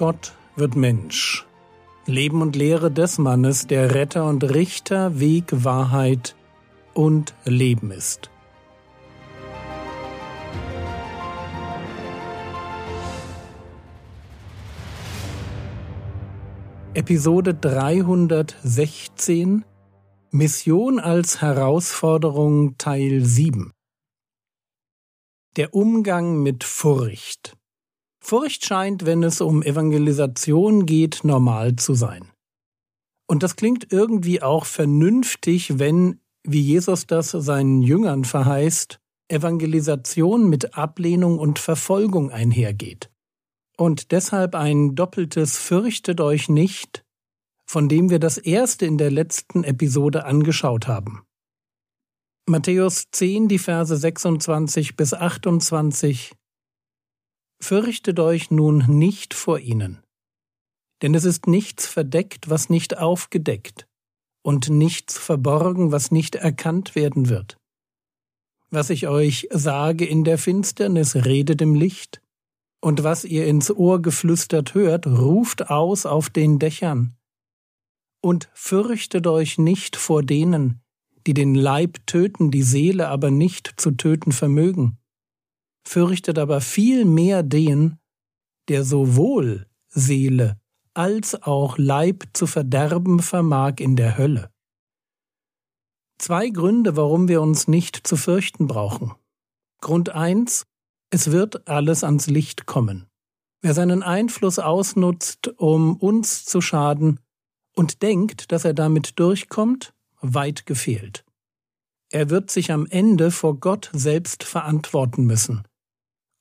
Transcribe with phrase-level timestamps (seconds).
[0.00, 1.46] Gott wird Mensch.
[2.06, 6.34] Leben und Lehre des Mannes, der Retter und Richter, Weg, Wahrheit
[6.94, 8.30] und Leben ist.
[16.94, 19.66] Episode 316
[20.30, 23.70] Mission als Herausforderung Teil 7
[25.58, 27.59] Der Umgang mit Furcht
[28.20, 32.30] Furcht scheint, wenn es um Evangelisation geht, normal zu sein.
[33.26, 40.76] Und das klingt irgendwie auch vernünftig, wenn, wie Jesus das seinen Jüngern verheißt, Evangelisation mit
[40.76, 43.10] Ablehnung und Verfolgung einhergeht.
[43.76, 47.04] Und deshalb ein doppeltes Fürchtet euch nicht,
[47.64, 51.22] von dem wir das erste in der letzten Episode angeschaut haben.
[52.46, 56.32] Matthäus 10, die Verse 26 bis 28
[57.62, 60.02] Fürchtet euch nun nicht vor ihnen.
[61.02, 63.86] Denn es ist nichts verdeckt, was nicht aufgedeckt,
[64.42, 67.58] und nichts verborgen, was nicht erkannt werden wird.
[68.70, 72.22] Was ich euch sage in der Finsternis, redet im Licht,
[72.80, 77.14] und was ihr ins Ohr geflüstert hört, ruft aus auf den Dächern.
[78.22, 80.80] Und fürchtet euch nicht vor denen,
[81.26, 84.99] die den Leib töten, die Seele aber nicht zu töten vermögen
[85.84, 87.98] fürchtet aber viel mehr den,
[88.68, 90.60] der sowohl Seele
[90.94, 94.50] als auch Leib zu verderben vermag in der Hölle.
[96.18, 99.12] Zwei Gründe, warum wir uns nicht zu fürchten brauchen.
[99.80, 100.66] Grund eins,
[101.10, 103.06] es wird alles ans Licht kommen.
[103.62, 107.20] Wer seinen Einfluss ausnutzt, um uns zu schaden,
[107.74, 111.24] und denkt, dass er damit durchkommt, weit gefehlt.
[112.10, 115.62] Er wird sich am Ende vor Gott selbst verantworten müssen.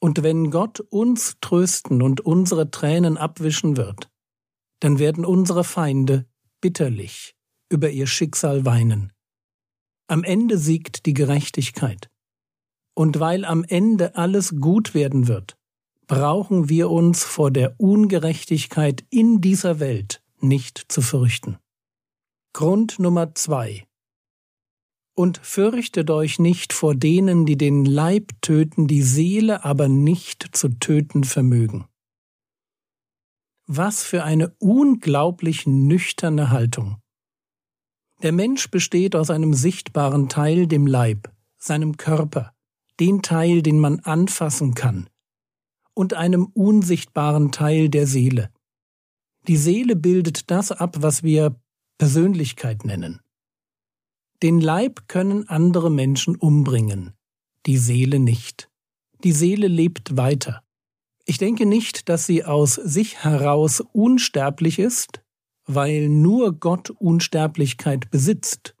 [0.00, 4.10] Und wenn Gott uns trösten und unsere Tränen abwischen wird,
[4.80, 6.26] dann werden unsere Feinde
[6.60, 7.34] bitterlich
[7.68, 9.12] über ihr Schicksal weinen.
[10.06, 12.08] Am Ende siegt die Gerechtigkeit.
[12.94, 15.56] Und weil am Ende alles gut werden wird,
[16.06, 21.58] brauchen wir uns vor der Ungerechtigkeit in dieser Welt nicht zu fürchten.
[22.54, 23.87] Grund Nummer zwei
[25.18, 30.68] und fürchtet euch nicht vor denen, die den Leib töten, die Seele aber nicht zu
[30.78, 31.86] töten vermögen.
[33.66, 36.98] Was für eine unglaublich nüchterne Haltung.
[38.22, 42.54] Der Mensch besteht aus einem sichtbaren Teil, dem Leib, seinem Körper,
[43.00, 45.10] den Teil, den man anfassen kann,
[45.94, 48.52] und einem unsichtbaren Teil der Seele.
[49.48, 51.60] Die Seele bildet das ab, was wir
[51.98, 53.20] Persönlichkeit nennen.
[54.42, 57.12] Den Leib können andere Menschen umbringen,
[57.66, 58.70] die Seele nicht.
[59.24, 60.62] Die Seele lebt weiter.
[61.24, 65.22] Ich denke nicht, dass sie aus sich heraus unsterblich ist,
[65.66, 68.76] weil nur Gott Unsterblichkeit besitzt.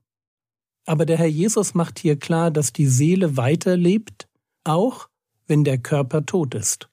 [0.86, 4.28] Aber der Herr Jesus macht hier klar, dass die Seele weiterlebt,
[4.62, 5.08] auch
[5.48, 6.88] wenn der Körper tot ist.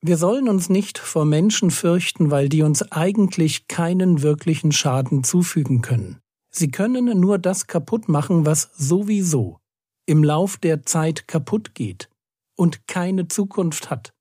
[0.00, 5.82] Wir sollen uns nicht vor Menschen fürchten, weil die uns eigentlich keinen wirklichen Schaden zufügen
[5.82, 6.21] können.
[6.54, 9.58] Sie können nur das kaputt machen, was sowieso
[10.06, 12.10] im Lauf der Zeit kaputt geht
[12.56, 14.12] und keine Zukunft hat,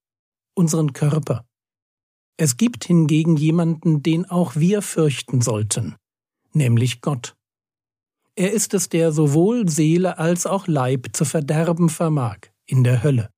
[0.55, 1.45] unseren Körper.
[2.37, 5.95] Es gibt hingegen jemanden, den auch wir fürchten sollten,
[6.53, 7.35] nämlich Gott.
[8.35, 13.29] Er ist es, der sowohl Seele als auch Leib zu verderben vermag in der Hölle.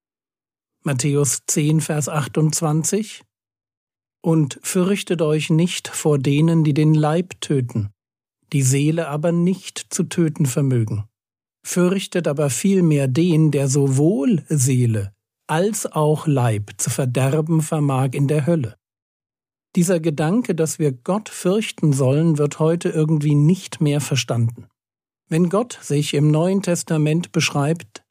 [0.83, 3.23] Matthäus 10, Vers 28
[4.21, 7.92] Und fürchtet euch nicht vor denen, die den Leib töten,
[8.53, 11.05] die Seele aber nicht zu töten vermögen.
[11.65, 15.13] Fürchtet aber vielmehr den, der sowohl Seele
[15.47, 18.75] als auch Leib zu verderben vermag in der Hölle.
[19.75, 24.67] Dieser Gedanke, dass wir Gott fürchten sollen, wird heute irgendwie nicht mehr verstanden.
[25.29, 28.03] Wenn Gott sich im Neuen Testament beschreibt,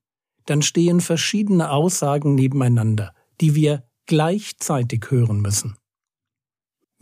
[0.47, 5.77] dann stehen verschiedene Aussagen nebeneinander, die wir gleichzeitig hören müssen.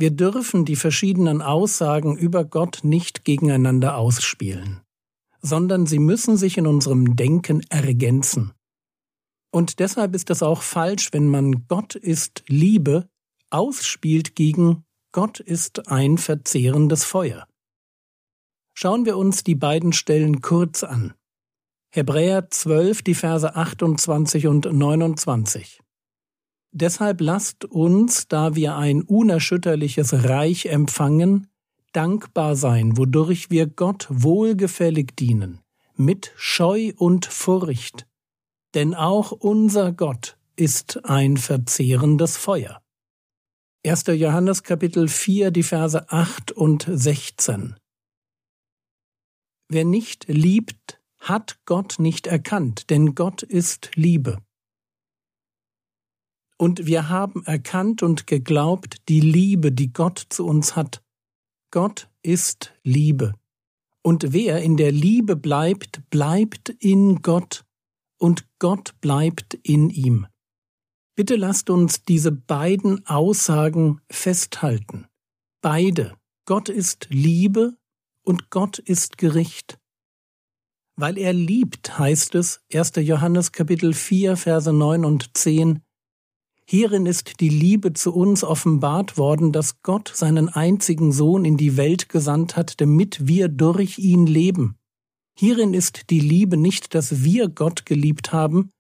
[0.01, 4.81] Wir dürfen die verschiedenen Aussagen über Gott nicht gegeneinander ausspielen,
[5.43, 8.55] sondern sie müssen sich in unserem Denken ergänzen.
[9.53, 13.11] Und deshalb ist es auch falsch, wenn man Gott ist Liebe
[13.51, 17.47] ausspielt gegen Gott ist ein verzehrendes Feuer.
[18.73, 21.13] Schauen wir uns die beiden Stellen kurz an.
[21.93, 25.83] Hebräer 12, die Verse 28 und 29.
[26.73, 31.49] Deshalb lasst uns, da wir ein unerschütterliches Reich empfangen,
[31.93, 35.61] dankbar sein, wodurch wir Gott wohlgefällig dienen,
[35.97, 38.07] mit Scheu und Furcht.
[38.75, 42.81] Denn auch unser Gott ist ein verzehrendes Feuer.
[43.85, 44.05] 1.
[44.09, 47.77] Johannes Kapitel 4, die Verse 8 und 16.
[49.69, 54.39] Wer nicht liebt, hat Gott nicht erkannt, denn Gott ist Liebe.
[56.61, 61.03] Und wir haben erkannt und geglaubt die Liebe, die Gott zu uns hat.
[61.71, 63.33] Gott ist Liebe.
[64.03, 67.65] Und wer in der Liebe bleibt, bleibt in Gott,
[68.19, 70.27] und Gott bleibt in ihm.
[71.17, 75.07] Bitte lasst uns diese beiden Aussagen festhalten.
[75.63, 76.15] Beide.
[76.45, 77.79] Gott ist Liebe
[78.23, 79.79] und Gott ist Gericht.
[80.95, 82.97] Weil er liebt, heißt es 1.
[82.97, 85.83] Johannes Kapitel 4 Verse 9 und 10,
[86.73, 91.77] Hierin ist die Liebe zu uns offenbart worden, dass Gott seinen einzigen Sohn in die
[91.77, 94.77] Welt gesandt hat, damit wir durch ihn leben.
[95.37, 98.71] Hierin ist die Liebe nicht, dass wir Gott geliebt haben,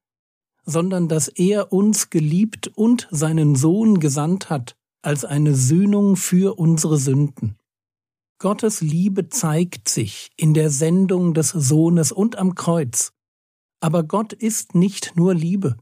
[0.65, 6.97] sondern dass er uns geliebt und seinen Sohn gesandt hat, als eine Sühnung für unsere
[6.97, 7.57] Sünden.
[8.39, 13.11] Gottes Liebe zeigt sich in der Sendung des Sohnes und am Kreuz.
[13.81, 15.77] Aber Gott ist nicht nur Liebe,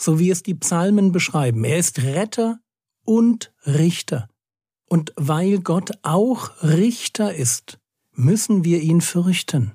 [0.00, 1.64] so wie es die Psalmen beschreiben.
[1.64, 2.60] Er ist Retter
[3.04, 4.28] und Richter.
[4.88, 7.78] Und weil Gott auch Richter ist,
[8.12, 9.72] müssen wir ihn fürchten.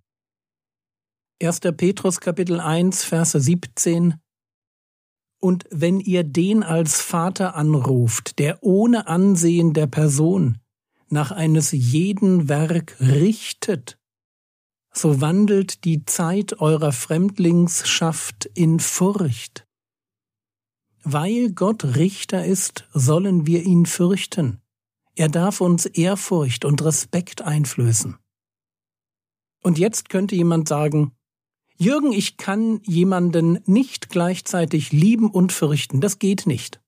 [1.41, 1.59] 1.
[1.77, 4.15] Petrus Kapitel 1, Verse 17
[5.39, 10.57] Und wenn ihr den als Vater anruft, der ohne Ansehen der Person
[11.09, 13.99] nach eines jeden Werk richtet,
[14.93, 19.65] so wandelt die Zeit eurer Fremdlingsschaft in Furcht.
[21.03, 24.61] Weil Gott Richter ist, sollen wir ihn fürchten.
[25.15, 28.17] Er darf uns Ehrfurcht und Respekt einflößen.
[29.61, 31.11] Und jetzt könnte jemand sagen,
[31.77, 36.79] Jürgen, ich kann jemanden nicht gleichzeitig lieben und fürchten, das geht nicht.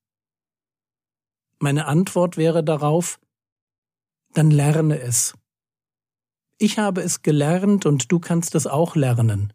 [1.60, 3.20] Meine Antwort wäre darauf,
[4.34, 5.34] dann lerne es.
[6.58, 9.52] Ich habe es gelernt und du kannst es auch lernen.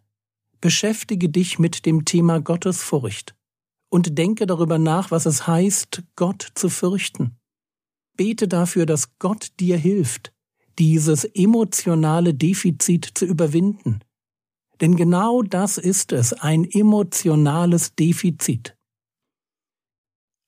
[0.60, 3.34] Beschäftige dich mit dem Thema Gottesfurcht
[3.90, 7.36] und denke darüber nach, was es heißt, Gott zu fürchten.
[8.16, 10.32] Bete dafür, dass Gott dir hilft,
[10.78, 14.00] dieses emotionale Defizit zu überwinden.
[14.80, 18.76] Denn genau das ist es, ein emotionales Defizit.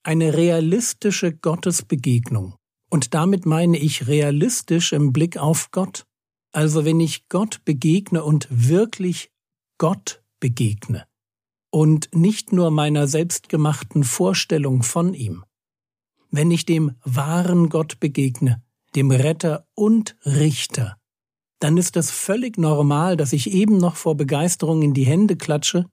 [0.03, 2.55] Eine realistische Gottesbegegnung
[2.89, 6.05] und damit meine ich realistisch im Blick auf Gott.
[6.51, 9.31] Also wenn ich Gott begegne und wirklich
[9.77, 11.05] Gott begegne
[11.73, 15.43] und nicht nur meiner selbstgemachten Vorstellung von ihm.
[16.29, 18.61] Wenn ich dem wahren Gott begegne,
[18.95, 20.97] dem Retter und Richter,
[21.59, 25.87] dann ist es völlig normal, dass ich eben noch vor Begeisterung in die Hände klatsche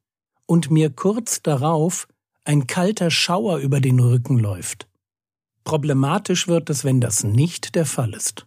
[0.45, 2.09] und mir kurz darauf
[2.45, 4.87] ein kalter Schauer über den Rücken läuft.
[5.65, 8.47] Problematisch wird es, wenn das nicht der Fall ist.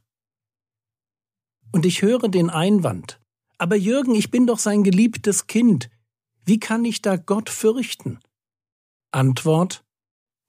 [1.71, 3.19] Und ich höre den Einwand.
[3.57, 5.89] Aber Jürgen, ich bin doch sein geliebtes Kind.
[6.45, 8.19] Wie kann ich da Gott fürchten?
[9.11, 9.83] Antwort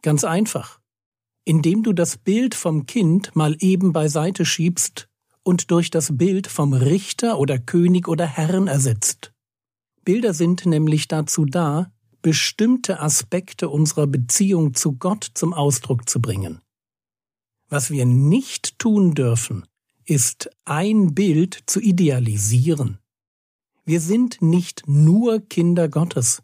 [0.04, 0.80] Ganz einfach.
[1.46, 5.08] Indem du das Bild vom Kind mal eben beiseite schiebst
[5.42, 9.32] und durch das Bild vom Richter oder König oder Herrn ersetzt.
[10.04, 16.60] Bilder sind nämlich dazu da, bestimmte Aspekte unserer Beziehung zu Gott zum Ausdruck zu bringen.
[17.70, 19.64] Was wir nicht tun dürfen,
[20.04, 22.98] ist ein Bild zu idealisieren.
[23.84, 26.42] Wir sind nicht nur Kinder Gottes.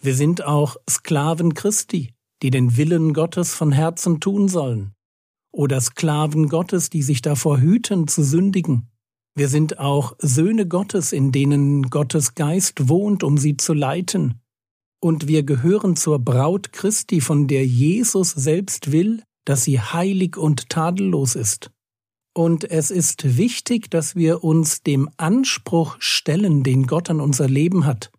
[0.00, 4.92] Wir sind auch Sklaven Christi, die den Willen Gottes von Herzen tun sollen.
[5.52, 8.90] Oder Sklaven Gottes, die sich davor hüten zu sündigen.
[9.34, 14.40] Wir sind auch Söhne Gottes, in denen Gottes Geist wohnt, um sie zu leiten
[15.00, 20.68] und wir gehören zur Braut Christi, von der Jesus selbst will, dass sie heilig und
[20.68, 21.70] tadellos ist.
[22.36, 27.86] Und es ist wichtig, dass wir uns dem Anspruch stellen, den Gott an unser Leben
[27.86, 28.12] hat,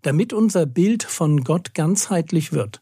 [0.00, 2.80] damit unser Bild von Gott ganzheitlich wird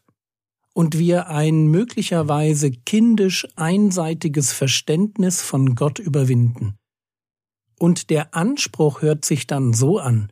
[0.73, 6.77] und wir ein möglicherweise kindisch einseitiges Verständnis von Gott überwinden.
[7.77, 10.31] Und der Anspruch hört sich dann so an,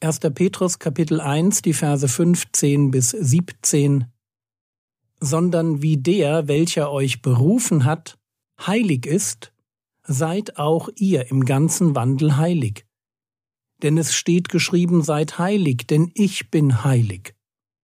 [0.00, 0.20] 1.
[0.34, 4.06] Petrus Kapitel 1, die Verse 15 bis 17,
[5.20, 8.16] sondern wie der, welcher euch berufen hat,
[8.66, 9.52] heilig ist,
[10.04, 12.86] seid auch ihr im ganzen Wandel heilig.
[13.82, 17.34] Denn es steht geschrieben, seid heilig, denn ich bin heilig.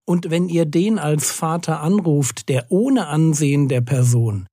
[0.04, 4.46] Und wenn ihr den als Vater anruft, der ohne Ansehen der Person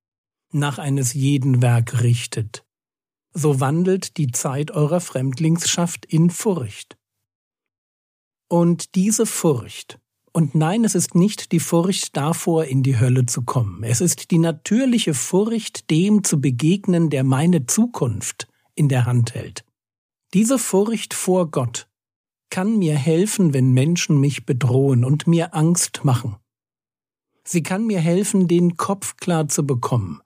[0.51, 2.65] nach eines jeden Werk richtet,
[3.33, 6.97] so wandelt die Zeit eurer Fremdlingsschaft in Furcht.
[8.47, 9.99] Und diese Furcht
[10.35, 13.85] Und nein, es ist nicht die Furcht davor, in die Hölle zu kommen.
[13.85, 19.63] Es ist die natürliche Furcht, dem zu begegnen, der meine Zukunft in der Hand hält.
[20.33, 21.87] Diese Furcht vor Gott
[22.49, 26.35] kann mir helfen, wenn Menschen mich bedrohen und mir Angst machen.
[27.45, 30.19] Sie kann mir helfen, den Kopf klar zu bekommen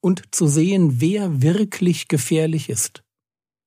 [0.00, 3.02] und zu sehen, wer wirklich gefährlich ist.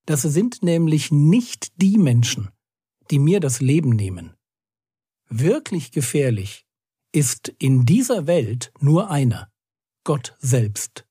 [0.05, 2.51] Das sind nämlich nicht die Menschen,
[3.11, 4.32] die mir das Leben nehmen.
[5.29, 6.65] Wirklich gefährlich
[7.13, 9.49] ist in dieser Welt nur einer,
[10.03, 11.05] Gott selbst.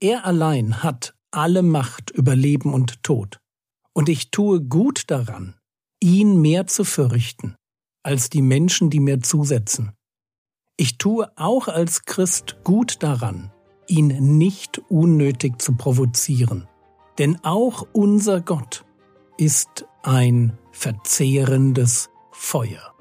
[0.00, 3.40] Er allein hat alle Macht über Leben und Tod,
[3.94, 5.54] und ich tue gut daran,
[6.00, 7.56] ihn mehr zu fürchten,
[8.02, 9.92] als die Menschen, die mir zusetzen.
[10.76, 13.52] Ich tue auch als Christ gut daran,
[13.86, 16.68] ihn nicht unnötig zu provozieren,
[17.18, 18.84] denn auch unser Gott
[19.38, 22.91] ist ein verzehrendes Feuer.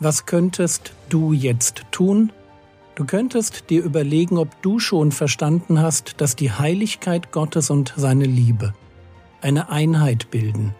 [0.00, 2.32] Was könntest du jetzt tun?
[2.94, 8.24] Du könntest dir überlegen, ob du schon verstanden hast, dass die Heiligkeit Gottes und seine
[8.24, 8.74] Liebe
[9.40, 10.74] eine Einheit bilden,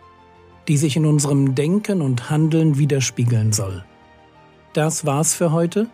[0.68, 3.84] die sich in unserem Denken und Handeln widerspiegeln soll.
[4.72, 5.88] Das war's für heute.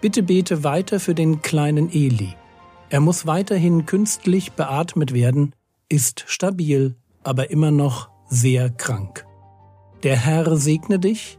[0.00, 2.34] Bitte bete weiter für den kleinen Eli.
[2.90, 5.54] Er muss weiterhin künstlich beatmet werden,
[5.88, 9.26] ist stabil, aber immer noch sehr krank.
[10.02, 11.38] Der Herr segne dich,